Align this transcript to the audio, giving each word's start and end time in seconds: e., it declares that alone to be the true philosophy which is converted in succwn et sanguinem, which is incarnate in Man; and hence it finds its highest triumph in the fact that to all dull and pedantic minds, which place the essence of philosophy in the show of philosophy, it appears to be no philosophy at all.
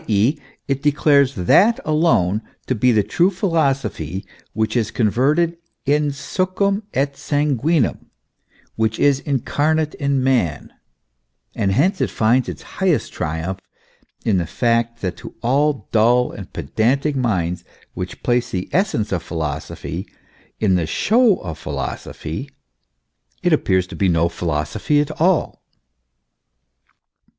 e., 0.07 0.35
it 0.67 0.81
declares 0.81 1.35
that 1.35 1.79
alone 1.85 2.41
to 2.65 2.73
be 2.73 2.91
the 2.91 3.03
true 3.03 3.29
philosophy 3.29 4.25
which 4.53 4.75
is 4.75 4.89
converted 4.89 5.55
in 5.85 6.07
succwn 6.07 6.81
et 6.95 7.13
sanguinem, 7.15 8.07
which 8.75 8.97
is 8.97 9.19
incarnate 9.19 9.93
in 9.93 10.23
Man; 10.23 10.73
and 11.53 11.71
hence 11.71 12.01
it 12.01 12.09
finds 12.09 12.49
its 12.49 12.63
highest 12.81 13.13
triumph 13.13 13.59
in 14.25 14.39
the 14.39 14.47
fact 14.47 15.01
that 15.01 15.17
to 15.17 15.35
all 15.43 15.87
dull 15.91 16.31
and 16.31 16.51
pedantic 16.51 17.15
minds, 17.15 17.63
which 17.93 18.23
place 18.23 18.49
the 18.49 18.69
essence 18.71 19.11
of 19.11 19.21
philosophy 19.21 20.07
in 20.59 20.73
the 20.73 20.87
show 20.87 21.35
of 21.41 21.59
philosophy, 21.59 22.49
it 23.43 23.53
appears 23.53 23.85
to 23.85 23.95
be 23.95 24.07
no 24.09 24.29
philosophy 24.29 24.99
at 24.99 25.11
all. 25.21 25.61